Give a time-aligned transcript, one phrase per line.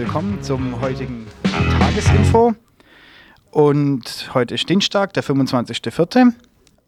[0.00, 1.26] Willkommen zum heutigen
[1.78, 2.54] Tagesinfo.
[3.50, 6.32] Und heute ist Dienstag, der 25.04.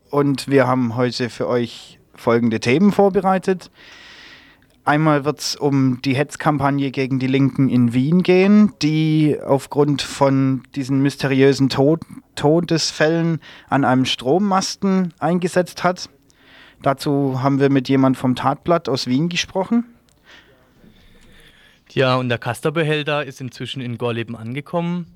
[0.08, 3.70] Und wir haben heute für euch folgende Themen vorbereitet.
[4.86, 10.62] Einmal wird es um die Hetzkampagne gegen die Linken in Wien gehen, die aufgrund von
[10.74, 12.00] diesen mysteriösen Tod
[12.34, 16.08] Todesfällen an einem Strommasten eingesetzt hat.
[16.80, 19.84] Dazu haben wir mit jemand vom Tatblatt aus Wien gesprochen.
[21.94, 25.06] Ja, und der Kasterbehälter ist inzwischen in Gorleben angekommen.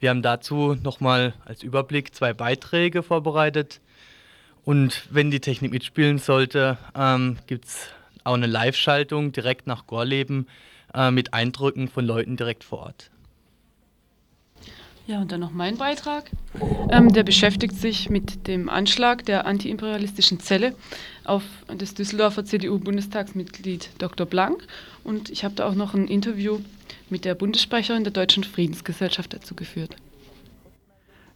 [0.00, 3.82] Wir haben dazu nochmal als Überblick zwei Beiträge vorbereitet.
[4.64, 7.88] Und wenn die Technik mitspielen sollte, ähm, gibt es
[8.24, 10.48] auch eine Live-Schaltung direkt nach Gorleben
[10.94, 13.10] äh, mit Eindrücken von Leuten direkt vor Ort.
[15.06, 16.30] Ja, und dann noch mein Beitrag.
[16.90, 20.74] Ähm, der beschäftigt sich mit dem Anschlag der antiimperialistischen Zelle
[21.28, 21.42] auf
[21.76, 24.26] das Düsseldorfer CDU-Bundestagsmitglied Dr.
[24.26, 24.64] Blank.
[25.04, 26.60] Und ich habe da auch noch ein Interview
[27.10, 29.96] mit der Bundessprecherin der Deutschen Friedensgesellschaft dazu geführt.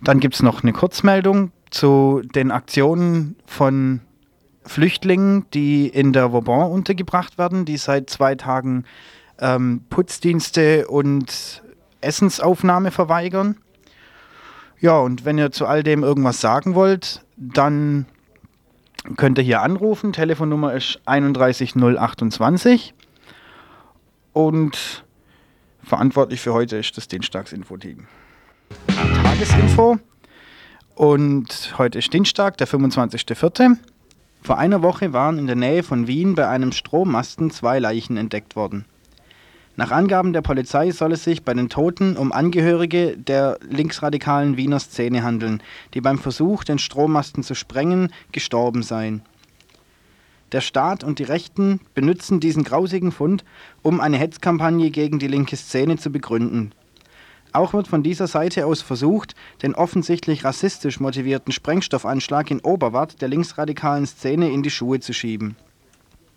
[0.03, 4.01] Dann gibt es noch eine Kurzmeldung zu den Aktionen von
[4.65, 8.85] Flüchtlingen, die in der Vauban untergebracht werden, die seit zwei Tagen
[9.39, 11.63] ähm, Putzdienste und
[12.01, 13.57] Essensaufnahme verweigern.
[14.81, 18.07] Ja, und wenn ihr zu all dem irgendwas sagen wollt, dann
[19.17, 20.13] könnt ihr hier anrufen.
[20.13, 22.95] Telefonnummer ist 31028.
[24.33, 25.05] Und
[25.83, 28.07] verantwortlich für heute ist das Dienstagsinfo-Team.
[29.23, 29.99] Tagesinfo.
[30.95, 33.77] Und heute ist Dienstag, der 25.04.
[34.43, 38.57] Vor einer Woche waren in der Nähe von Wien bei einem Strommasten zwei Leichen entdeckt
[38.57, 38.85] worden.
[39.81, 44.79] Nach Angaben der Polizei soll es sich bei den Toten um Angehörige der linksradikalen Wiener
[44.79, 45.63] Szene handeln,
[45.95, 49.23] die beim Versuch, den Strommasten zu sprengen, gestorben seien.
[50.53, 53.43] Der Staat und die Rechten benutzen diesen grausigen Fund,
[53.81, 56.73] um eine Hetzkampagne gegen die linke Szene zu begründen.
[57.53, 63.29] Auch wird von dieser Seite aus versucht, den offensichtlich rassistisch motivierten Sprengstoffanschlag in Oberwart der
[63.29, 65.57] linksradikalen Szene in die Schuhe zu schieben.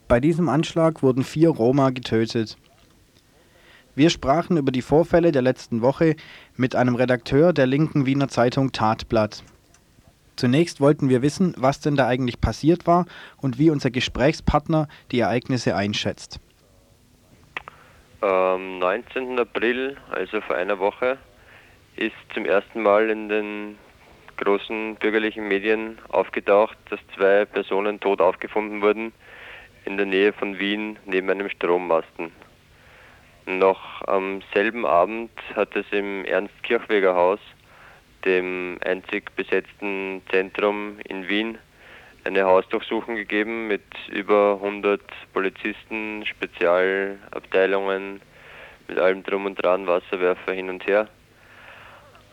[0.07, 2.55] Bei diesem Anschlag wurden vier Roma getötet.
[3.95, 6.15] Wir sprachen über die Vorfälle der letzten Woche
[6.55, 9.43] mit einem Redakteur der linken Wiener Zeitung Tatblatt.
[10.35, 13.05] Zunächst wollten wir wissen, was denn da eigentlich passiert war
[13.37, 16.39] und wie unser Gesprächspartner die Ereignisse einschätzt.
[18.21, 19.37] Am 19.
[19.37, 21.19] April, also vor einer Woche,
[21.95, 23.77] ist zum ersten Mal in den
[24.37, 29.11] großen bürgerlichen Medien aufgetaucht, dass zwei Personen tot aufgefunden wurden
[29.85, 32.31] in der Nähe von Wien neben einem Strommasten.
[33.45, 37.39] Noch am selben Abend hat es im Ernst-Kirchweger Haus,
[38.23, 41.57] dem einzig besetzten Zentrum in Wien,
[42.23, 45.01] eine Hausdurchsuchung gegeben mit über 100
[45.33, 48.21] Polizisten, Spezialabteilungen,
[48.87, 51.09] mit allem drum und dran, Wasserwerfer hin und her,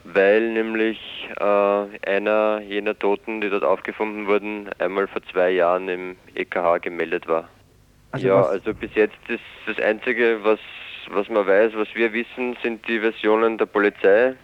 [0.05, 6.17] weil nämlich äh, einer jener Toten, die dort aufgefunden wurden, einmal vor zwei Jahren im
[6.37, 7.49] EKH gemeldet war.
[8.13, 10.61] Also ja, also bis jetzt ist das Einzige, was
[11.11, 14.35] was man weiß, was wir wissen, sind die Versionen der Polizei.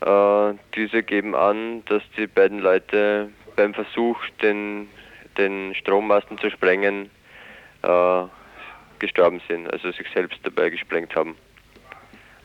[0.00, 4.88] Äh, diese geben an, dass die beiden Leute beim Versuch, den,
[5.36, 7.10] den Strommasten zu sprengen,
[7.82, 8.22] äh,
[8.98, 11.36] gestorben sind, also sich selbst dabei gesprengt haben.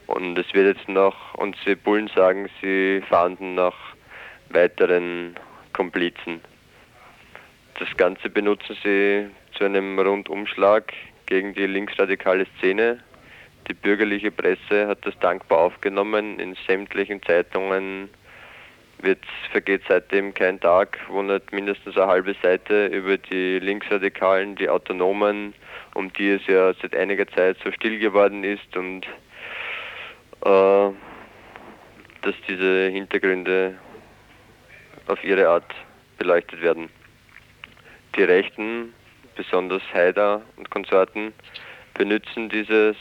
[0.08, 3.76] Und es wird jetzt noch, und die Bullen sagen, sie fahnden nach
[4.50, 5.36] weiteren
[5.74, 6.42] Komplizen.
[7.80, 10.92] Das Ganze benutzen sie zu einem Rundumschlag
[11.28, 13.00] gegen die linksradikale Szene,
[13.68, 16.40] die bürgerliche Presse hat das dankbar aufgenommen.
[16.40, 18.10] In sämtlichen Zeitungen
[19.02, 19.20] wird,
[19.52, 25.54] vergeht seitdem kein Tag, wo nicht mindestens eine halbe Seite über die Linksradikalen, die Autonomen,
[25.94, 29.06] um die es ja seit einiger Zeit so still geworden ist und
[30.46, 30.92] äh,
[32.22, 33.76] dass diese Hintergründe
[35.08, 35.74] auf ihre Art
[36.18, 36.90] beleuchtet werden.
[38.16, 38.94] Die Rechten,
[39.36, 41.34] besonders Haider und Konsorten,
[41.94, 42.96] benutzen dieses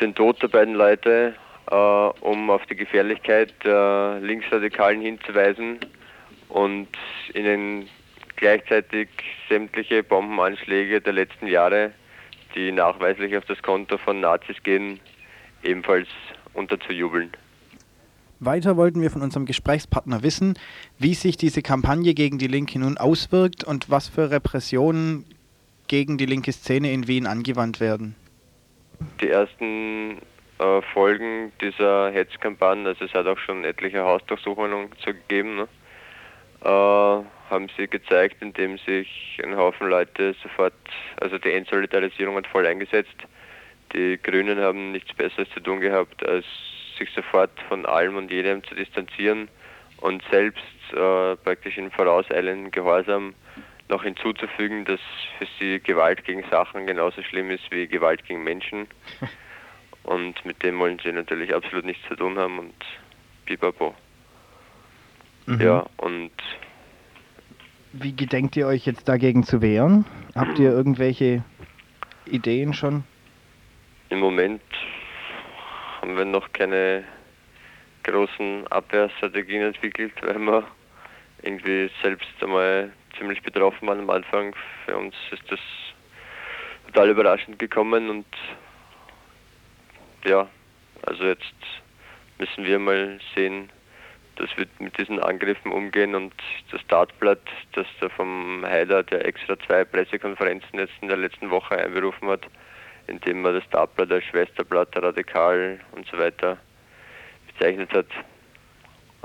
[0.00, 1.34] den Tod der beiden Leute,
[1.70, 5.78] äh, um auf die Gefährlichkeit der Linksradikalen hinzuweisen
[6.48, 6.88] und
[7.34, 7.88] ihnen
[8.36, 9.08] gleichzeitig
[9.48, 11.92] sämtliche Bombenanschläge der letzten Jahre,
[12.54, 15.00] die nachweislich auf das Konto von Nazis gehen,
[15.62, 16.08] ebenfalls
[16.54, 17.30] unterzujubeln.
[18.38, 20.58] Weiter wollten wir von unserem Gesprächspartner wissen,
[20.98, 25.24] wie sich diese Kampagne gegen die Linke nun auswirkt und was für Repressionen
[25.88, 28.14] gegen die linke Szene in Wien angewandt werden.
[29.20, 30.18] Die ersten
[30.58, 35.68] äh, Folgen dieser Hetzkampagne, also es hat auch schon etliche Hausdurchsuchungen gegeben, ne?
[36.62, 40.74] äh, haben sie gezeigt, indem sich ein Haufen Leute sofort,
[41.20, 43.16] also die Entsolidarisierung hat voll eingesetzt.
[43.92, 46.44] Die Grünen haben nichts Besseres zu tun gehabt, als
[46.98, 49.48] sich sofort von allem und jedem zu distanzieren
[49.98, 53.34] und selbst äh, praktisch in vorauseilenden Gehorsam
[53.88, 55.00] noch hinzuzufügen, dass
[55.38, 58.86] für sie Gewalt gegen Sachen genauso schlimm ist wie Gewalt gegen Menschen.
[60.02, 62.74] Und mit dem wollen sie natürlich absolut nichts zu tun haben und
[63.44, 63.92] pipapo.
[65.46, 65.60] Mhm.
[65.60, 66.30] Ja, und.
[67.92, 70.04] Wie gedenkt ihr euch jetzt dagegen zu wehren?
[70.36, 71.42] Habt ihr irgendwelche
[72.26, 73.02] Ideen schon?
[74.10, 74.62] Im Moment
[76.00, 77.02] haben wir noch keine
[78.04, 80.64] großen Abwehrstrategien entwickelt, weil wir
[81.42, 84.54] irgendwie selbst einmal ziemlich betroffen waren am Anfang.
[84.84, 85.60] Für uns ist das
[86.86, 88.26] total überraschend gekommen und
[90.24, 90.48] ja,
[91.02, 91.54] also jetzt
[92.38, 93.70] müssen wir mal sehen,
[94.36, 96.34] dass wir mit diesen Angriffen umgehen und
[96.70, 97.40] das Startblatt,
[97.72, 102.46] das da vom Heiler, der extra zwei Pressekonferenzen jetzt in der letzten Woche einberufen hat,
[103.06, 106.58] indem man das Startblatt als Schwesterblatt radikal und so weiter
[107.46, 108.06] bezeichnet hat,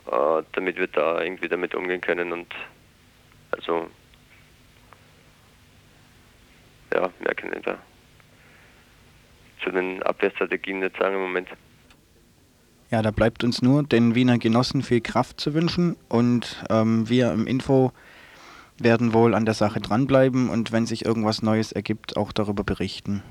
[0.08, 2.54] äh, damit wir da irgendwie damit umgehen können und
[3.62, 3.90] also
[6.94, 7.78] ja, mehr kann ich da
[9.64, 11.48] zu den Abwehrstrategien nicht sagen im Moment.
[12.90, 17.32] Ja, da bleibt uns nur den Wiener Genossen viel Kraft zu wünschen und ähm, wir
[17.32, 17.94] im Info
[18.80, 23.24] werden wohl an der Sache dranbleiben und wenn sich irgendwas Neues ergibt, auch darüber berichten.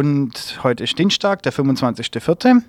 [0.00, 2.62] Und heute ist Dienstag, der 25.04.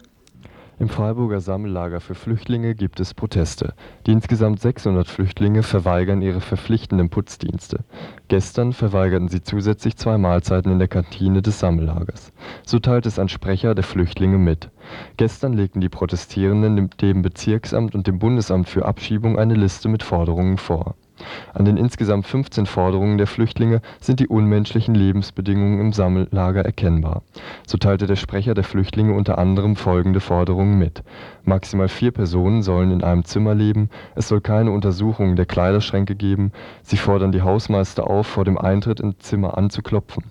[0.79, 3.73] Im Freiburger Sammellager für Flüchtlinge gibt es Proteste.
[4.05, 7.85] Die insgesamt 600 Flüchtlinge verweigern ihre verpflichtenden Putzdienste.
[8.27, 12.33] Gestern verweigerten sie zusätzlich zwei Mahlzeiten in der Kantine des Sammellagers.
[12.65, 14.69] So teilt es ein Sprecher der Flüchtlinge mit.
[15.15, 20.57] Gestern legten die Protestierenden dem Bezirksamt und dem Bundesamt für Abschiebung eine Liste mit Forderungen
[20.57, 20.95] vor
[21.53, 27.21] an den insgesamt 15 Forderungen der Flüchtlinge sind die unmenschlichen Lebensbedingungen im Sammellager erkennbar.
[27.67, 31.03] So teilte der Sprecher der Flüchtlinge unter anderem folgende Forderungen mit:
[31.43, 36.51] Maximal vier Personen sollen in einem Zimmer leben, es soll keine Untersuchungen der Kleiderschränke geben,
[36.81, 40.23] sie fordern die Hausmeister auf, vor dem Eintritt ins Zimmer anzuklopfen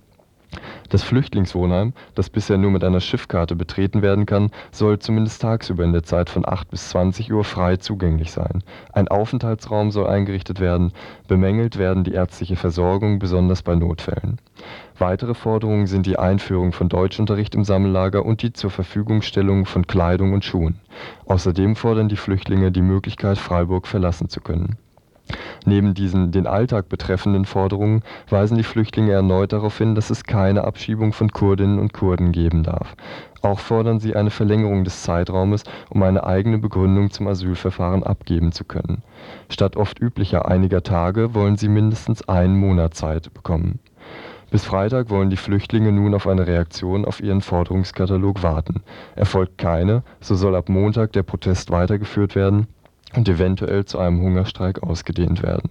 [0.90, 5.92] das Flüchtlingswohnheim, das bisher nur mit einer Schiffkarte betreten werden kann, soll zumindest tagsüber in
[5.92, 8.62] der Zeit von 8 bis 20 Uhr frei zugänglich sein.
[8.92, 10.92] Ein Aufenthaltsraum soll eingerichtet werden,
[11.28, 14.38] bemängelt werden die ärztliche Versorgung, besonders bei Notfällen.
[14.99, 20.45] Weitere Forderungen sind die Einführung von Deutschunterricht im Sammellager und die Zur-Verfügungstellung von Kleidung und
[20.45, 20.80] Schuhen.
[21.26, 24.76] Außerdem fordern die Flüchtlinge die Möglichkeit, Freiburg verlassen zu können
[25.66, 30.64] Neben diesen den Alltag betreffenden Forderungen weisen die Flüchtlinge erneut darauf hin, dass es keine
[30.64, 32.94] Abschiebung von Kurdinnen und Kurden geben darf.
[33.42, 38.64] Auch fordern sie eine Verlängerung des Zeitraumes, um eine eigene Begründung zum Asylverfahren abgeben zu
[38.64, 39.02] können.
[39.49, 43.78] Statt oft üblicher einiger Tage wollen sie mindestens einen Monat Zeit bekommen.
[44.50, 48.82] Bis Freitag wollen die Flüchtlinge nun auf eine Reaktion auf ihren Forderungskatalog warten.
[49.14, 52.66] Erfolgt keine, so soll ab Montag der Protest weitergeführt werden
[53.14, 55.70] und eventuell zu einem Hungerstreik ausgedehnt werden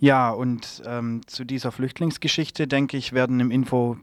[0.00, 3.98] Ja, und ähm, zu dieser Flüchtlingsgeschichte, denke ich, werden im Info,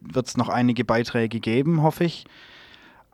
[0.00, 2.24] wird es noch einige Beiträge geben, hoffe ich.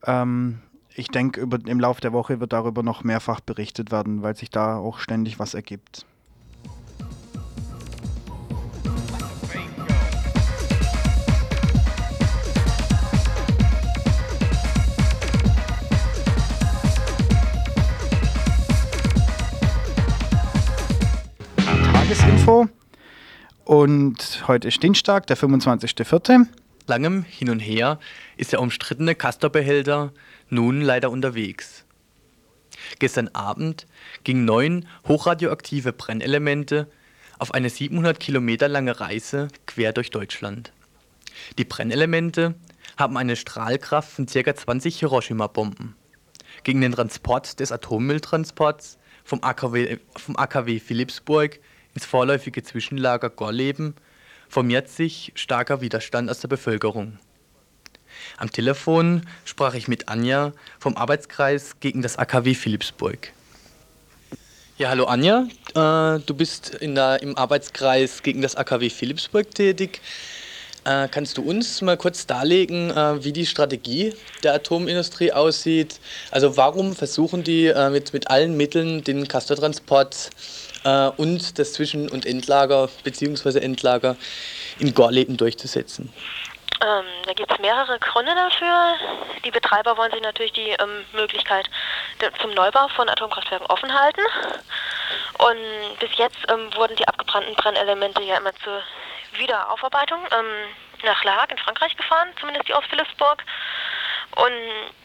[0.05, 0.61] Ähm,
[0.95, 4.77] ich denke, im Laufe der Woche wird darüber noch mehrfach berichtet werden, weil sich da
[4.77, 6.07] auch ständig was ergibt.
[22.43, 22.69] Tagesinfo.
[23.65, 26.47] Und heute ist Dienstag, der 25.04.
[26.87, 28.01] Langem Hin und Her
[28.37, 30.13] ist der umstrittene Castor-Behälter
[30.49, 31.85] nun leider unterwegs.
[32.99, 33.87] Gestern Abend
[34.25, 36.91] gingen neun hochradioaktive Brennelemente
[37.39, 40.73] auf eine 700 Kilometer lange Reise quer durch Deutschland.
[41.59, 42.55] Die Brennelemente
[42.97, 44.55] haben eine Strahlkraft von ca.
[44.55, 45.95] 20 Hiroshima-Bomben.
[46.65, 51.61] Gegen den Transport des Atommülltransports vom AKW, vom AKW Philipsburg
[51.95, 53.95] ins vorläufige Zwischenlager Gorleben
[54.49, 57.19] formiert sich starker Widerstand aus der Bevölkerung.
[58.37, 63.33] Am Telefon sprach ich mit Anja vom Arbeitskreis gegen das AKW Philipsburg.
[64.79, 70.01] Ja, hallo Anja, äh, du bist der, im Arbeitskreis gegen das AKW Philipsburg tätig.
[70.85, 76.01] Äh, kannst du uns mal kurz darlegen, äh, wie die Strategie der Atomindustrie aussieht?
[76.33, 80.31] Also warum versuchen die äh, mit, mit allen Mitteln den Castortransport
[80.85, 83.59] äh, und das Zwischen- und Endlager bzw.
[83.59, 84.17] Endlager
[84.79, 86.13] in Gorleben durchzusetzen?
[86.83, 88.97] Ähm, da gibt es mehrere Gründe dafür.
[89.45, 91.71] Die Betreiber wollen sich natürlich die ähm, Möglichkeit
[92.41, 94.23] zum Neubau von Atomkraftwerken offen halten.
[95.39, 98.83] Und bis jetzt ähm, wurden die abgebrannten Brennelemente ja immer zur
[99.37, 100.75] Wiederaufarbeitung ähm,
[101.05, 103.45] nach La Hague in Frankreich gefahren, zumindest die aus Philipsburg.
[104.37, 104.53] Und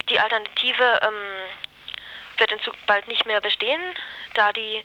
[0.09, 3.81] die Alternative ähm, wird in Zukunft bald nicht mehr bestehen,
[4.33, 4.83] da die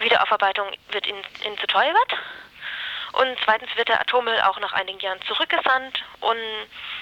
[0.00, 2.20] Wiederaufarbeitung wird ihnen, ihnen zu teuer wird.
[3.12, 6.36] Und zweitens wird der Atommüll auch nach einigen Jahren zurückgesandt und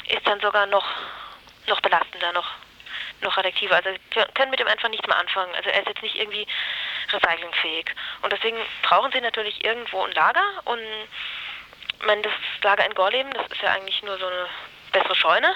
[0.08, 0.86] ist dann sogar noch,
[1.66, 2.48] noch belastender, noch,
[3.20, 3.76] noch radioaktiver.
[3.76, 5.52] Also wir können mit dem einfach nicht mehr anfangen.
[5.56, 6.46] Also er ist jetzt nicht irgendwie
[7.12, 7.86] recyclingfähig.
[8.22, 10.80] Und deswegen brauchen sie natürlich irgendwo ein Lager und
[12.00, 12.32] ich meine, das
[12.62, 14.46] Lager in Gorleben, das ist ja eigentlich nur so eine
[14.92, 15.54] bessere Scheune.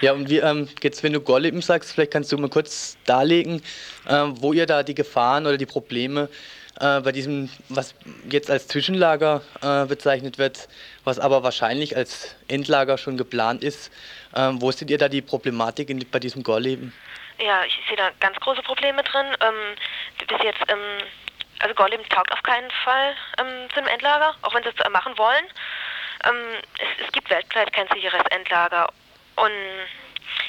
[0.00, 3.62] Ja, und wie, ähm, jetzt, wenn du Gorleben sagst, vielleicht kannst du mal kurz darlegen,
[4.08, 6.28] ähm, wo ihr da die Gefahren oder die Probleme
[6.80, 7.94] äh, bei diesem, was
[8.30, 10.68] jetzt als Zwischenlager äh, bezeichnet wird,
[11.04, 13.90] was aber wahrscheinlich als Endlager schon geplant ist.
[14.34, 16.92] Ähm, wo seht ihr da die Problematik in, bei diesem Gorleben?
[17.38, 19.26] Ja, ich sehe da ganz große Probleme drin.
[19.40, 19.76] Ähm,
[20.26, 21.04] bis jetzt, ähm,
[21.60, 25.16] also Gorleben taugt auf keinen Fall ähm, zu einem Endlager, auch wenn sie es machen
[25.16, 25.44] wollen.
[26.24, 28.88] Ähm, es, es gibt weltweit kein sicheres Endlager
[29.36, 29.52] und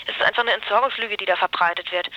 [0.07, 2.09] es ist einfach eine Entsorgungslüge, die da verbreitet wird.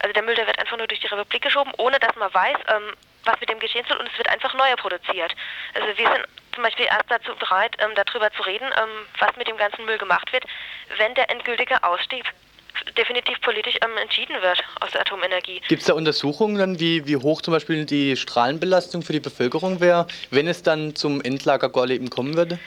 [0.00, 2.58] Also der Müll, der wird einfach nur durch die Republik geschoben, ohne dass man weiß,
[2.68, 2.94] ähm,
[3.28, 5.34] was mit dem geschehen soll und es wird einfach neuer produziert.
[5.74, 9.46] Also wir sind zum Beispiel erst dazu bereit, ähm, darüber zu reden, ähm, was mit
[9.46, 10.44] dem ganzen Müll gemacht wird,
[10.96, 12.24] wenn der endgültige Ausstieg
[12.96, 15.60] definitiv politisch ähm, entschieden wird aus der Atomenergie.
[15.68, 19.80] Gibt es da Untersuchungen, dann, wie, wie hoch zum Beispiel die Strahlenbelastung für die Bevölkerung
[19.80, 22.58] wäre, wenn es dann zum Endlager Gorleben kommen würde?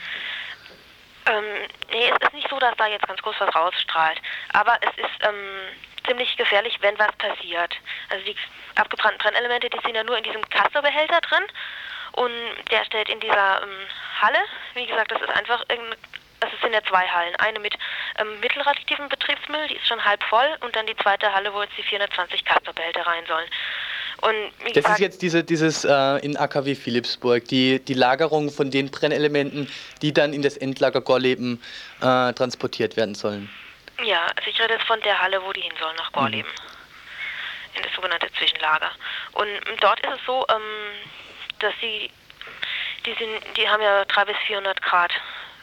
[1.26, 1.44] Ähm,
[1.90, 4.18] nee, es ist nicht so, dass da jetzt ganz groß was rausstrahlt.
[4.52, 5.34] Aber es ist ähm,
[6.06, 7.74] ziemlich gefährlich, wenn was passiert.
[8.10, 8.36] Also die
[8.74, 11.44] abgebrannten Brennelemente, die sind ja nur in diesem Castor-Behälter drin.
[12.12, 12.32] Und
[12.70, 13.86] der steht in dieser ähm,
[14.20, 14.38] Halle.
[14.74, 15.96] Wie gesagt, das ist einfach irgendeine
[16.42, 17.34] also es sind ja zwei Hallen.
[17.36, 17.74] Eine mit
[18.18, 21.76] ähm, mittelradioaktivem Betriebsmüll, die ist schon halb voll, und dann die zweite Halle, wo jetzt
[21.78, 23.48] die 420 Castor-Behälter rein sollen.
[24.22, 28.90] Und das ist jetzt diese, dieses äh, in AKW Philipsburg, die, die Lagerung von den
[28.90, 29.68] Brennelementen,
[30.00, 31.60] die dann in das Endlager Gorleben
[32.00, 33.48] äh, transportiert werden sollen.
[34.02, 36.50] Ja, also ich rede jetzt von der Halle, wo die hin sollen, nach Gorleben.
[36.50, 37.76] Mhm.
[37.76, 38.90] In das sogenannte Zwischenlager.
[39.32, 39.48] Und
[39.80, 41.08] dort ist es so, ähm,
[41.60, 42.10] dass sie,
[43.06, 45.12] die, sind, die haben ja 300 bis 400 Grad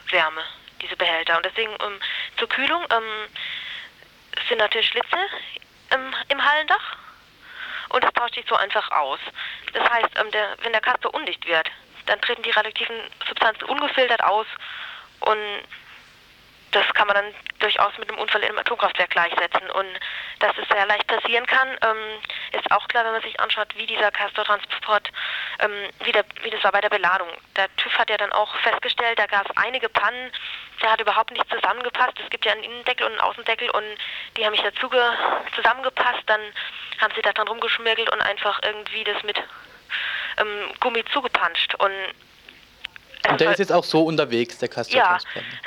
[0.09, 0.41] Wärme,
[0.81, 1.37] diese Behälter.
[1.37, 1.99] Und deswegen ähm,
[2.37, 3.27] zur Kühlung ähm,
[4.47, 5.17] sind natürlich Schlitze
[5.91, 6.97] im, im Hallendach
[7.89, 9.19] und das tauscht sich so einfach aus.
[9.73, 11.69] Das heißt, ähm, der, wenn der Kasper undicht wird,
[12.05, 12.95] dann treten die radioaktiven
[13.27, 14.47] Substanzen ungefiltert aus
[15.19, 15.61] und
[16.71, 19.69] das kann man dann durchaus mit einem Unfall in einem Atomkraftwerk gleichsetzen.
[19.71, 19.87] Und
[20.39, 23.85] dass es sehr leicht passieren kann, ähm, ist auch klar, wenn man sich anschaut, wie
[23.85, 25.09] dieser Castor-Transport,
[25.59, 27.29] ähm, wie, wie das war bei der Beladung.
[27.55, 30.31] Der TÜV hat ja dann auch festgestellt, da gab es einige Pannen,
[30.81, 32.19] der hat überhaupt nicht zusammengepasst.
[32.23, 33.97] Es gibt ja einen Innendeckel und einen Außendeckel und
[34.37, 34.89] die haben nicht dazu
[35.55, 36.23] zusammengepasst.
[36.27, 36.41] Dann
[37.01, 39.37] haben sie da dran rumgeschmirgelt und einfach irgendwie das mit
[40.37, 41.75] ähm, Gummi zugepanscht.
[41.75, 41.91] Und
[43.27, 45.17] und der ist jetzt auch so unterwegs, der Castor Ja,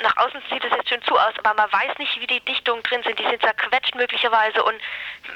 [0.01, 2.81] nach außen sieht es jetzt schön zu aus, aber man weiß nicht, wie die Dichtungen
[2.83, 3.17] drin sind.
[3.19, 4.75] Die sind zerquetscht möglicherweise und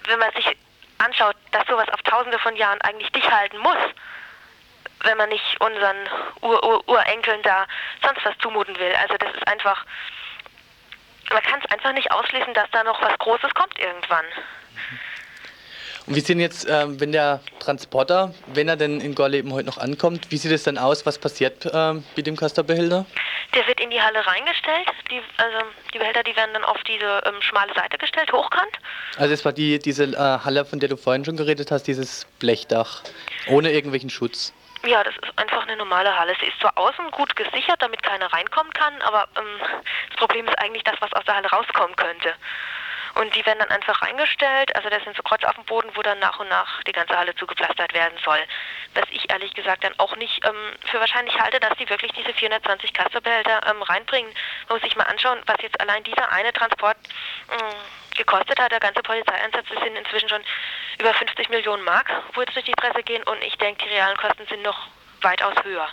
[0.07, 0.57] wenn man sich
[0.97, 3.77] anschaut, dass sowas auf tausende von Jahren eigentlich dicht halten muss,
[5.03, 5.97] wenn man nicht unseren
[6.41, 7.67] Ur -Ur Urenkeln da
[8.03, 8.93] sonst was zumuten will.
[9.01, 9.85] Also das ist einfach,
[11.31, 14.25] man kann es einfach nicht ausschließen, dass da noch was Großes kommt irgendwann.
[16.07, 19.77] Und wie sieht jetzt, ähm, wenn der Transporter, wenn er denn in Gorleben heute noch
[19.77, 21.05] ankommt, wie sieht es dann aus?
[21.05, 23.05] Was passiert ähm, mit dem Castor-Behälter?
[23.53, 24.87] Der wird in die Halle reingestellt.
[25.11, 25.57] Die, also
[25.93, 28.71] die Behälter, die werden dann auf diese ähm, schmale Seite gestellt, hochkant.
[29.17, 32.25] Also es war die, diese äh, Halle, von der du vorhin schon geredet hast, dieses
[32.39, 33.03] Blechdach,
[33.49, 34.53] ohne irgendwelchen Schutz.
[34.85, 36.35] Ja, das ist einfach eine normale Halle.
[36.39, 39.59] Sie ist zwar außen gut gesichert, damit keiner reinkommen kann, aber ähm,
[40.09, 42.33] das Problem ist eigentlich das, was aus der Halle rauskommen könnte.
[43.19, 44.75] Und die werden dann einfach reingestellt.
[44.75, 47.17] Also das sind so Kreuz auf dem Boden, wo dann nach und nach die ganze
[47.17, 48.39] Halle zugepflastert werden soll.
[48.93, 50.53] Was ich ehrlich gesagt dann auch nicht ähm,
[50.85, 54.31] für wahrscheinlich halte, dass die wirklich diese 420 Kasserbehälter ähm, reinbringen.
[54.67, 56.97] Man muss sich mal anschauen, was jetzt allein dieser eine Transport
[57.51, 57.75] ähm,
[58.15, 58.71] gekostet hat.
[58.71, 60.41] Der ganze Polizeieinsatz das sind inzwischen schon
[60.99, 63.23] über 50 Millionen Mark, wo jetzt durch die Presse gehen.
[63.23, 64.89] Und ich denke, die realen Kosten sind noch
[65.21, 65.87] weitaus höher.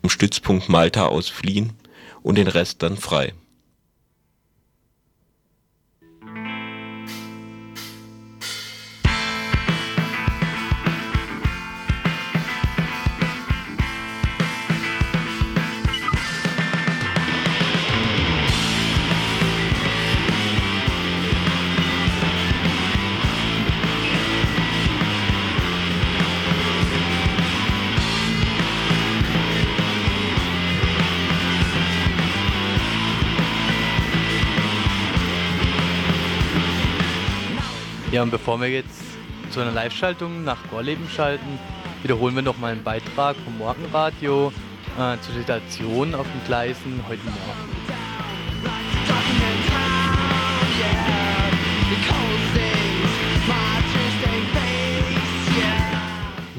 [0.00, 1.76] Vom Stützpunkt Malta aus fliehen
[2.22, 3.32] und den Rest dann frei.
[38.12, 39.02] Ja, und bevor wir jetzt
[39.50, 41.60] zu einer Live-Schaltung nach Gorleben schalten,
[42.02, 44.52] wiederholen wir noch mal einen Beitrag vom Morgenradio
[44.98, 47.79] äh, zur Situation auf den Gleisen heute Morgen.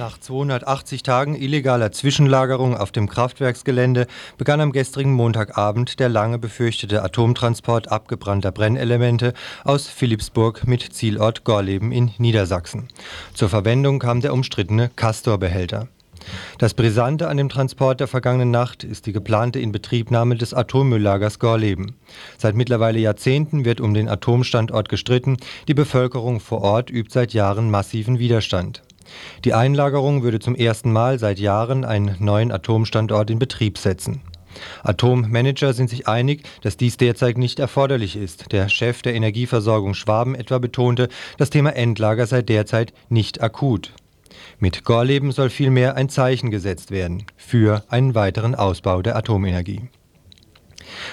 [0.01, 7.03] Nach 280 Tagen illegaler Zwischenlagerung auf dem Kraftwerksgelände begann am gestrigen Montagabend der lange befürchtete
[7.03, 12.87] Atomtransport abgebrannter Brennelemente aus Philipsburg mit Zielort Gorleben in Niedersachsen.
[13.35, 15.87] Zur Verwendung kam der umstrittene Castor-Behälter.
[16.57, 21.95] Das Brisante an dem Transport der vergangenen Nacht ist die geplante Inbetriebnahme des Atommülllagers Gorleben.
[22.39, 25.37] Seit mittlerweile Jahrzehnten wird um den Atomstandort gestritten,
[25.67, 28.81] die Bevölkerung vor Ort übt seit Jahren massiven Widerstand.
[29.45, 34.21] Die Einlagerung würde zum ersten Mal seit Jahren einen neuen Atomstandort in Betrieb setzen.
[34.83, 38.51] Atommanager sind sich einig, dass dies derzeit nicht erforderlich ist.
[38.51, 43.93] Der Chef der Energieversorgung Schwaben etwa betonte, das Thema Endlager sei derzeit nicht akut.
[44.59, 49.89] Mit Gorleben soll vielmehr ein Zeichen gesetzt werden für einen weiteren Ausbau der Atomenergie.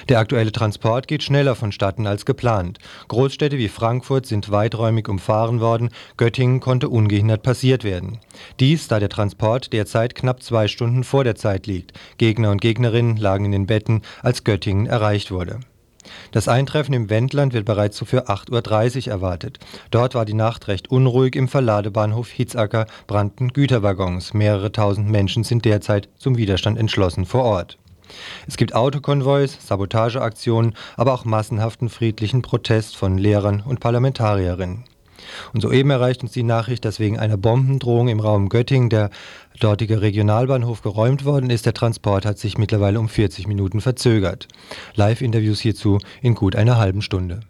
[0.08, 2.78] Der aktuelle Transport geht schneller vonstatten als geplant.
[3.08, 8.18] Großstädte wie Frankfurt sind weiträumig umfahren worden, Göttingen konnte ungehindert passiert werden.
[8.60, 11.92] Dies, da der Transport derzeit knapp zwei Stunden vor der Zeit liegt.
[12.18, 15.60] Gegner und Gegnerinnen lagen in den Betten, als Göttingen erreicht wurde.
[16.30, 19.58] Das Eintreffen im Wendland wird bereits so für 8.30 Uhr erwartet.
[19.90, 21.36] Dort war die Nacht recht unruhig.
[21.36, 24.34] Im Verladebahnhof Hitzacker brannten Güterwaggons.
[24.34, 27.78] Mehrere tausend Menschen sind derzeit zum Widerstand entschlossen vor Ort.
[28.46, 34.84] Es gibt Autokonvois, Sabotageaktionen, aber auch massenhaften friedlichen Protest von Lehrern und Parlamentarierinnen.
[35.52, 39.10] Und soeben erreicht uns die Nachricht, dass wegen einer Bombendrohung im Raum Göttingen der
[39.60, 41.66] dortige Regionalbahnhof geräumt worden ist.
[41.66, 44.48] Der Transport hat sich mittlerweile um 40 Minuten verzögert.
[44.94, 47.40] Live-Interviews hierzu in gut einer halben Stunde.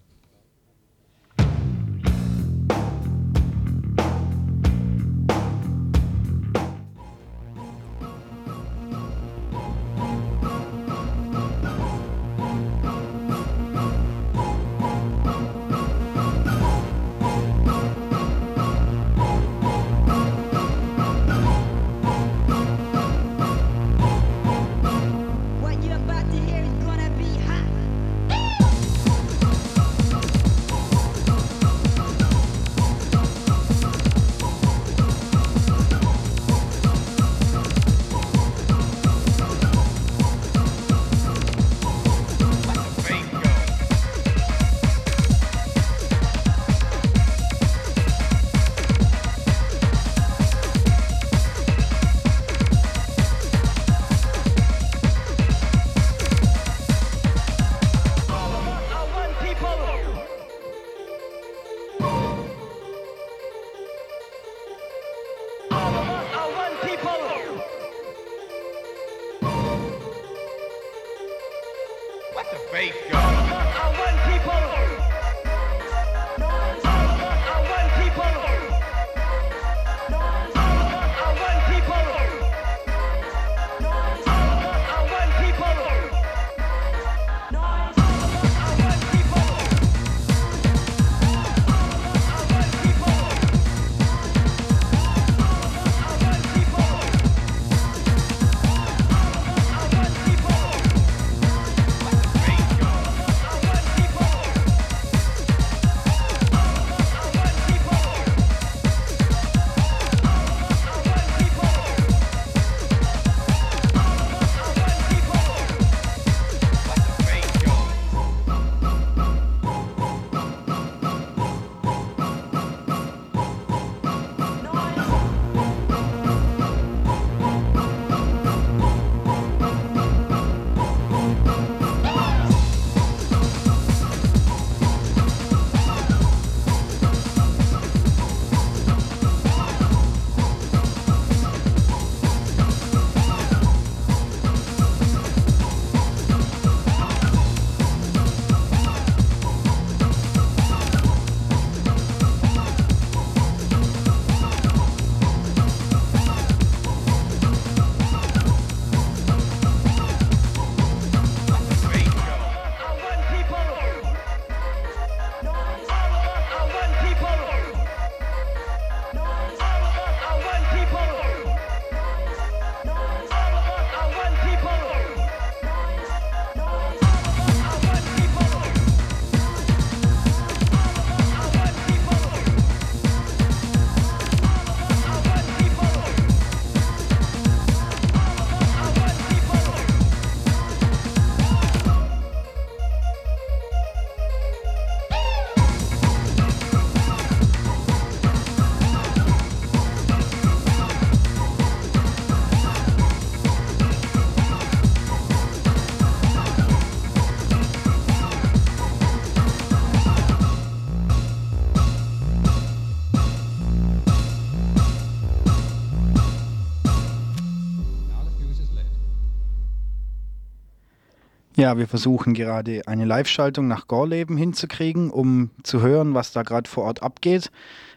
[221.59, 226.69] Ja, wir versuchen gerade eine Live-Schaltung nach Gorleben hinzukriegen, um zu hören, was da gerade
[226.69, 227.51] vor Ort abgeht.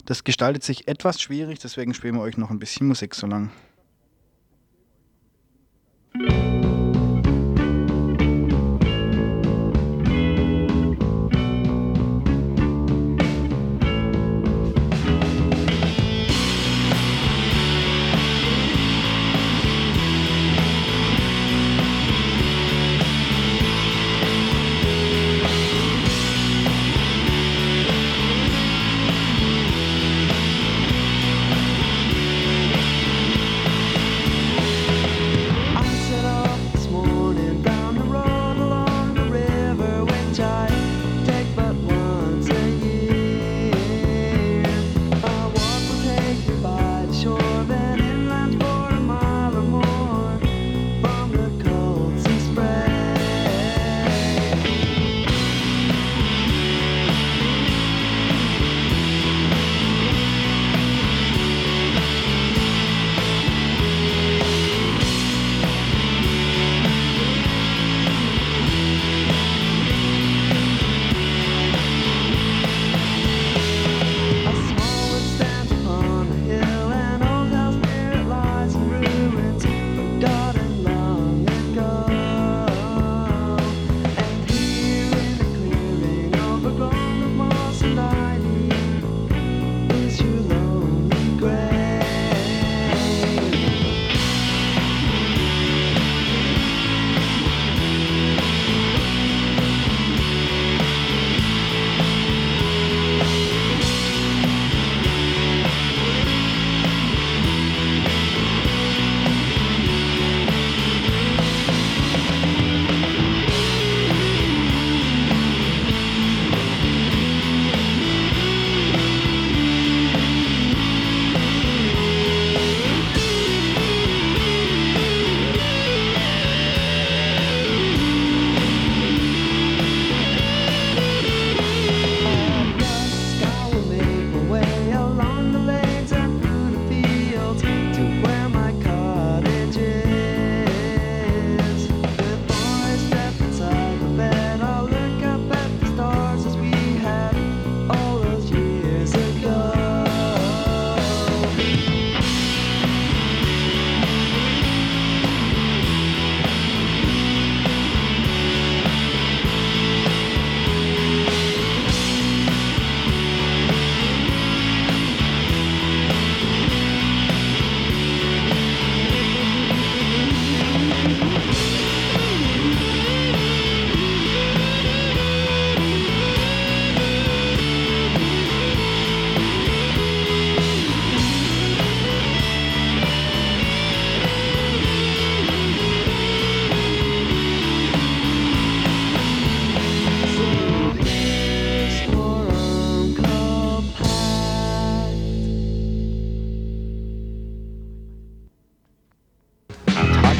[0.05, 3.53] Das gestaltet sich etwas schwierig, deswegen spielen wir euch noch ein bisschen Musik so lang.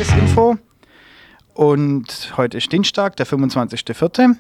[0.03, 0.59] Tagesinfo.
[1.55, 4.35] Und heute ist Dienstag, der 25.04.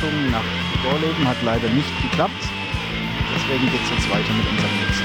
[0.00, 0.44] Zuschaltung nach
[0.82, 2.32] Gorleben hat leider nicht geklappt.
[3.34, 5.04] Deswegen geht es jetzt weiter mit unserem Mixer.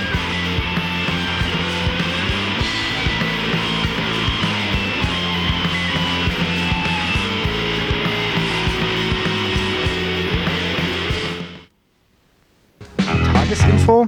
[13.33, 14.07] Tagesinfo.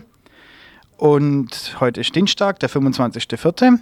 [0.97, 3.79] Und heute ist Dienstag, der 25.04.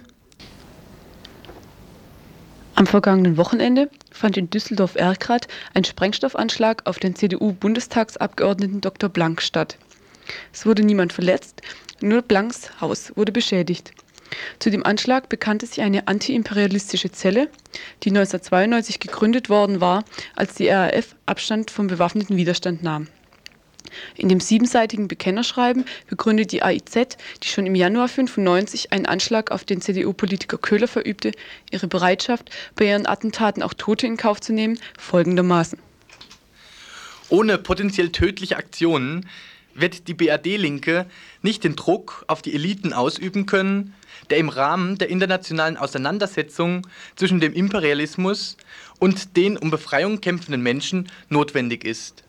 [2.78, 9.08] Am vergangenen Wochenende fand in Düsseldorf-Erkrath ein Sprengstoffanschlag auf den CDU-Bundestagsabgeordneten Dr.
[9.08, 9.78] Blank statt.
[10.52, 11.62] Es wurde niemand verletzt,
[12.02, 13.92] nur Blanks Haus wurde beschädigt.
[14.58, 17.48] Zu dem Anschlag bekannte sich eine antiimperialistische Zelle,
[18.02, 20.04] die 1992 gegründet worden war,
[20.34, 23.08] als die RAF Abstand vom bewaffneten Widerstand nahm.
[24.16, 29.64] In dem siebenseitigen Bekennerschreiben begründet die AIZ, die schon im Januar 95 einen Anschlag auf
[29.64, 31.32] den CDU-Politiker Köhler verübte,
[31.70, 35.78] ihre Bereitschaft, bei ihren Attentaten auch Tote in Kauf zu nehmen, folgendermaßen.
[37.28, 39.28] Ohne potenziell tödliche Aktionen
[39.74, 41.06] wird die BRD-Linke
[41.42, 43.94] nicht den Druck auf die Eliten ausüben können,
[44.30, 48.56] der im Rahmen der internationalen Auseinandersetzung zwischen dem Imperialismus
[48.98, 52.24] und den um Befreiung kämpfenden Menschen notwendig ist.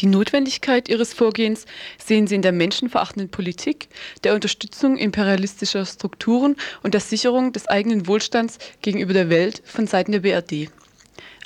[0.00, 1.66] Die Notwendigkeit ihres Vorgehens
[2.02, 3.88] sehen sie in der menschenverachtenden Politik,
[4.24, 10.12] der Unterstützung imperialistischer Strukturen und der Sicherung des eigenen Wohlstands gegenüber der Welt von Seiten
[10.12, 10.70] der BRD.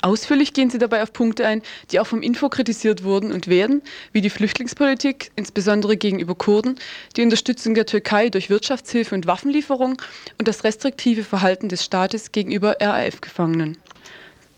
[0.01, 3.81] Ausführlich gehen sie dabei auf Punkte ein, die auch vom Info kritisiert wurden und werden,
[4.13, 6.79] wie die Flüchtlingspolitik, insbesondere gegenüber Kurden,
[7.17, 10.01] die Unterstützung der Türkei durch Wirtschaftshilfe und Waffenlieferung
[10.37, 13.77] und das restriktive Verhalten des Staates gegenüber RAF-Gefangenen.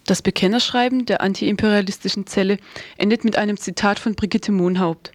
[0.08, 2.60] Das Bekennerschreiben der antiimperialistischen Zelle
[2.98, 5.12] endet mit einem Zitat von Brigitte Mohnhaupt.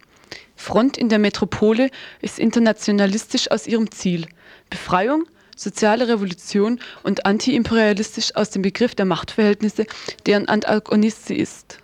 [0.55, 1.89] Front in der Metropole
[2.21, 4.27] ist internationalistisch aus ihrem Ziel.
[4.69, 5.25] Befreiung,
[5.57, 9.87] soziale Revolution und antiimperialistisch aus dem Begriff der Machtverhältnisse,
[10.27, 11.79] deren Antagonist sie ist.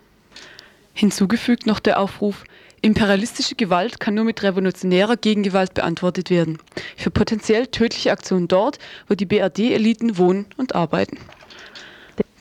[0.93, 2.43] Hinzugefügt noch der Aufruf,
[2.81, 6.59] imperialistische Gewalt kann nur mit revolutionärer Gegengewalt beantwortet werden.
[6.95, 11.17] Für potenziell tödliche Aktionen dort, wo die BRD-Eliten wohnen und arbeiten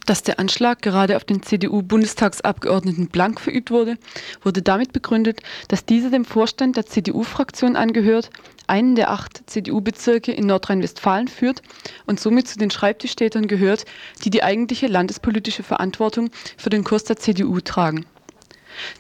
[0.08, 3.98] dass der Anschlag gerade auf den CDU-Bundestagsabgeordneten Blank verübt wurde,
[4.42, 8.30] wurde damit begründet, dass dieser dem Vorstand der CDU-Fraktion angehört,
[8.66, 11.62] einen der acht CDU-Bezirke in Nordrhein-Westfalen führt
[12.06, 13.84] und somit zu den Schreibtischtätern gehört,
[14.24, 18.06] die die eigentliche landespolitische Verantwortung für den Kurs der CDU tragen.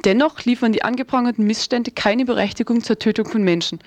[0.04, 3.78] Dennoch liefern die angeprangerten Missstände keine Berechtigung zur Tötung von Menschen.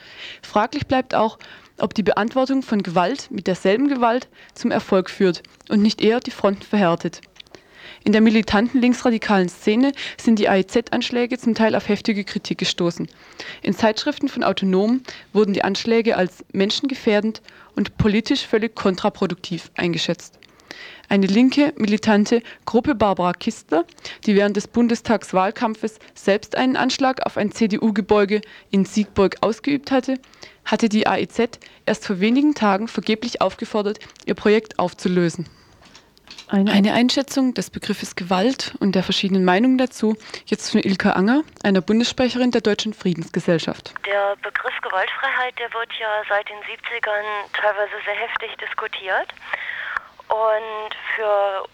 [0.41, 1.37] Fraglich bleibt auch,
[1.81, 6.31] ob die Beantwortung von Gewalt mit derselben Gewalt zum Erfolg führt und nicht eher die
[6.31, 7.21] Fronten verhärtet.
[8.03, 13.07] In der militanten linksradikalen Szene sind die AIZ-Anschläge zum Teil auf heftige Kritik gestoßen.
[13.61, 15.03] In Zeitschriften von Autonomen
[15.33, 17.41] wurden die Anschläge als menschengefährdend
[17.75, 20.40] und politisch völlig kontraproduktiv eingeschätzt.
[21.11, 23.83] Eine linke militante Gruppe Barbara Kistler,
[24.25, 28.39] die während des Bundestagswahlkampfes selbst einen Anschlag auf ein CDU-Gebäude
[28.69, 30.19] in Siegburg ausgeübt hatte,
[30.63, 35.49] hatte die AIZ erst vor wenigen Tagen vergeblich aufgefordert, ihr Projekt aufzulösen.
[36.47, 41.81] Eine Einschätzung des Begriffes Gewalt und der verschiedenen Meinungen dazu jetzt von Ilka Anger, einer
[41.81, 43.93] Bundessprecherin der Deutschen Friedensgesellschaft.
[44.05, 49.27] Der Begriff Gewaltfreiheit, der wird ja seit den 70ern teilweise sehr heftig diskutiert.
[50.31, 51.65] Und für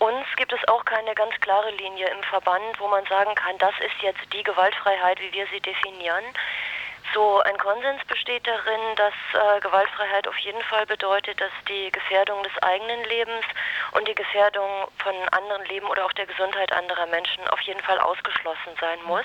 [0.00, 3.74] uns gibt es auch keine ganz klare Linie im Verband, wo man sagen kann, das
[3.78, 6.24] ist jetzt die Gewaltfreiheit, wie wir sie definieren.
[7.14, 12.42] So ein Konsens besteht darin, dass äh, Gewaltfreiheit auf jeden Fall bedeutet, dass die Gefährdung
[12.42, 13.44] des eigenen Lebens
[13.92, 18.00] und die Gefährdung von anderen Leben oder auch der Gesundheit anderer Menschen auf jeden Fall
[18.00, 19.24] ausgeschlossen sein muss.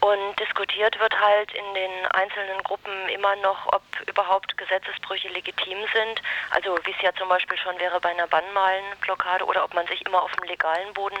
[0.00, 6.22] Und diskutiert wird halt in den einzelnen Gruppen immer noch, ob überhaupt Gesetzesbrüche legitim sind.
[6.50, 10.04] Also wie es ja zum Beispiel schon wäre bei einer Bannmalenblockade oder ob man sich
[10.06, 11.18] immer auf dem legalen Boden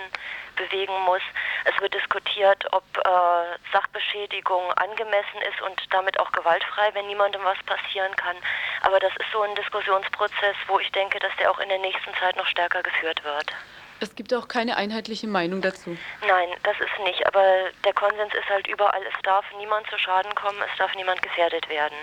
[0.54, 1.22] bewegen muss.
[1.64, 7.58] Es wird diskutiert, ob äh, Sachbeschädigung angemessen ist und damit auch gewaltfrei, wenn niemandem was
[7.64, 8.36] passieren kann.
[8.82, 12.14] Aber das ist so ein Diskussionsprozess, wo ich denke, dass der auch in der nächsten
[12.14, 13.52] Zeit noch stärker geführt wird.
[14.00, 15.96] Es gibt auch keine einheitliche Meinung dazu.
[16.26, 17.26] Nein, das ist nicht.
[17.26, 17.42] Aber
[17.84, 21.68] der Konsens ist halt überall, es darf niemand zu Schaden kommen, es darf niemand gefährdet
[21.68, 21.96] werden.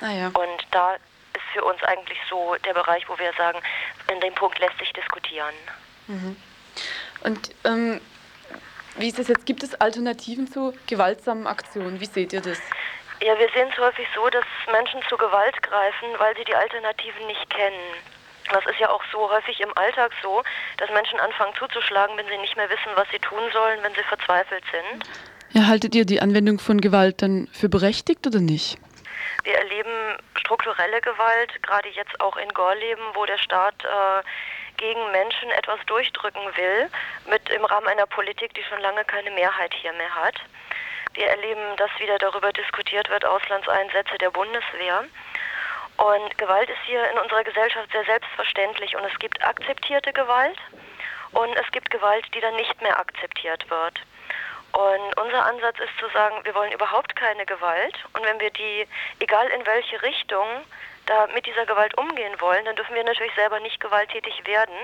[0.00, 0.26] Ah ja.
[0.26, 3.58] Und da ist für uns eigentlich so der Bereich, wo wir sagen,
[4.12, 5.54] in dem Punkt lässt sich diskutieren.
[6.08, 6.36] Mhm.
[7.24, 8.00] Und ähm,
[8.96, 9.46] wie ist es jetzt?
[9.46, 12.00] Gibt es Alternativen zu gewaltsamen Aktionen?
[12.00, 12.60] Wie seht ihr das?
[13.22, 17.26] Ja, wir sehen es häufig so, dass Menschen zu Gewalt greifen, weil sie die Alternativen
[17.26, 17.94] nicht kennen.
[18.50, 20.42] Das ist ja auch so häufig im Alltag so,
[20.78, 24.02] dass Menschen anfangen zuzuschlagen, wenn sie nicht mehr wissen, was sie tun sollen, wenn sie
[24.02, 25.04] verzweifelt sind.
[25.50, 28.78] Ja, haltet ihr die Anwendung von Gewalt dann für berechtigt oder nicht?
[29.44, 34.22] Wir erleben strukturelle Gewalt, gerade jetzt auch in Gorleben, wo der Staat äh,
[34.76, 36.90] gegen Menschen etwas durchdrücken will,
[37.28, 40.36] mit im Rahmen einer Politik, die schon lange keine Mehrheit hier mehr hat.
[41.14, 45.04] Wir erleben, dass wieder darüber diskutiert wird, Auslandseinsätze der Bundeswehr.
[45.96, 50.58] Und Gewalt ist hier in unserer Gesellschaft sehr selbstverständlich und es gibt akzeptierte Gewalt
[51.32, 54.00] und es gibt Gewalt, die dann nicht mehr akzeptiert wird.
[54.72, 58.88] Und unser Ansatz ist zu sagen, wir wollen überhaupt keine Gewalt und wenn wir die,
[59.20, 60.46] egal in welche Richtung,
[61.06, 64.74] da mit dieser Gewalt umgehen wollen, dann dürfen wir natürlich selber nicht gewalttätig werden,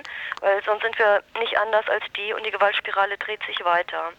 [0.40, 4.12] weil sonst sind wir nicht anders als die und die Gewaltspirale dreht sich weiter.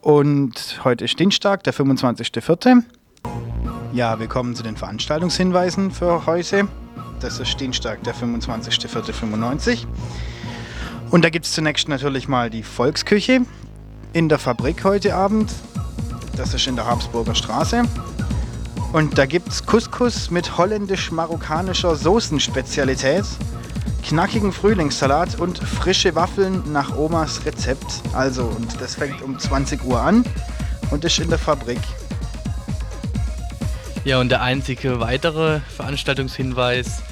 [0.00, 2.82] Und heute ist Dienstag, der 25.04.
[3.92, 6.68] Ja, willkommen zu den Veranstaltungshinweisen für heute.
[7.20, 9.84] Das ist Dienstag, der 25.04.95.
[11.10, 13.42] Und da gibt es zunächst natürlich mal die Volksküche
[14.14, 15.52] in der Fabrik heute Abend.
[16.34, 17.82] Das ist in der Habsburger Straße.
[18.94, 23.26] Und da gibt es Couscous mit holländisch-marokkanischer Soßenspezialität,
[24.02, 28.02] knackigen Frühlingssalat und frische Waffeln nach Omas Rezept.
[28.12, 30.24] Also, und das fängt um 20 Uhr an
[30.90, 31.80] und ist in der Fabrik.
[34.04, 37.02] Ja, und der einzige weitere Veranstaltungshinweis,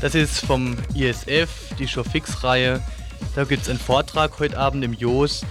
[0.00, 1.48] das ist vom ISF,
[1.78, 2.82] die Showfix-Reihe.
[3.34, 5.44] Da gibt es einen Vortrag heute Abend im JOS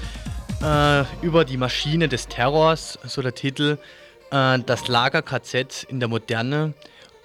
[0.61, 3.77] äh, über die Maschine des Terrors, so der Titel
[4.31, 6.73] äh, das Lager-KZ in der Moderne.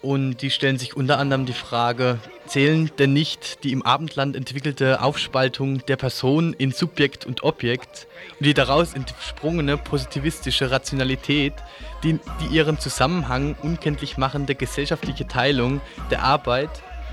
[0.03, 5.01] Und die stellen sich unter anderem die Frage, zählen denn nicht die im Abendland entwickelte
[5.01, 8.09] Aufspaltung der Person in Subjekt und Objekt
[8.41, 11.55] und die daraus entsprungene positivistische Rationalität,
[12.03, 15.81] die, die ihren Zusammenhang unkenntlich machende gesellschaftliche Teilung
[16.11, 16.71] der Arbeit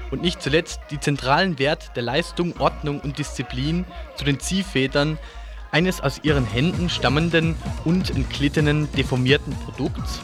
[0.09, 3.85] und nicht zuletzt die zentralen Wert der Leistung, Ordnung und Disziplin
[4.15, 5.19] zu den Ziehfedern
[5.71, 10.21] eines aus ihren Händen stammenden und entglittenen, deformierten Produkts?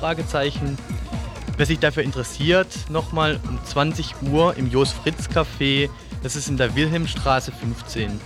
[1.58, 5.89] Wer sich dafür interessiert, nochmal um 20 Uhr im Jos Fritz Café,
[6.22, 8.20] das ist in der Wilhelmstraße 15.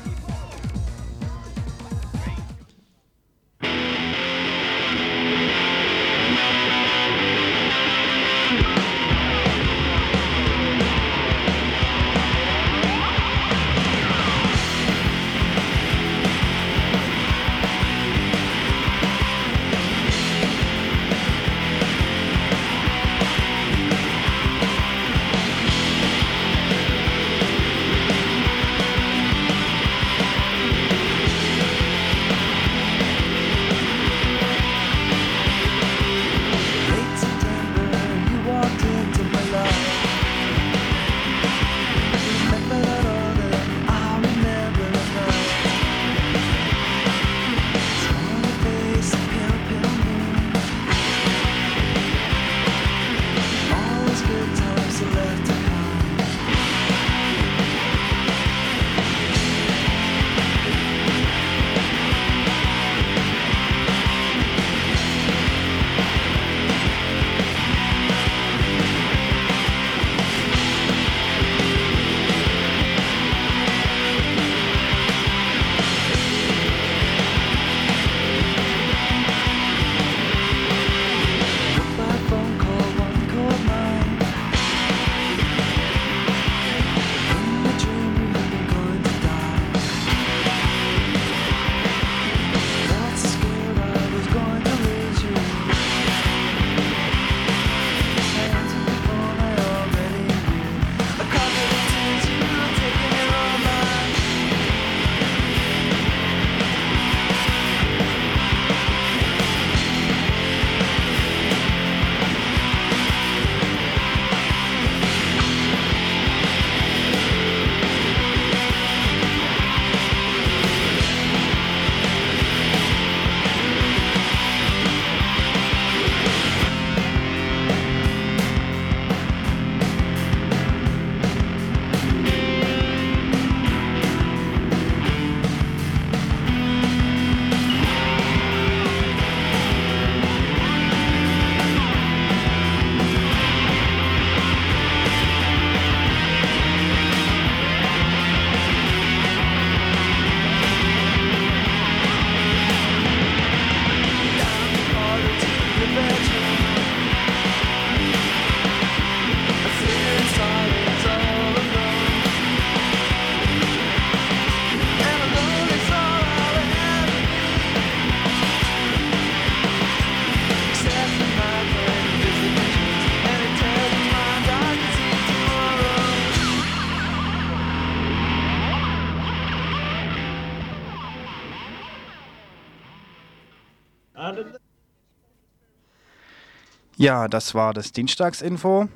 [186.99, 188.89] Ja, das war das Dienstagsinfo.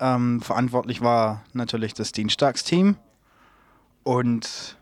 [0.00, 2.96] Ähm, verantwortlich war natürlich das Dienstagsteam.
[4.04, 4.76] Und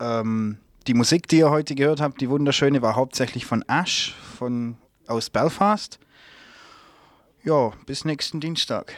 [0.00, 0.58] ähm,
[0.88, 4.76] die Musik, die ihr heute gehört habt, die wunderschöne, war hauptsächlich von Ash von,
[5.06, 6.00] aus Belfast.
[7.44, 8.92] Ja, bis nächsten Dienstag.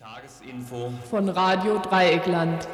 [0.00, 2.66] Tagesinfo von Radio Dreieckland.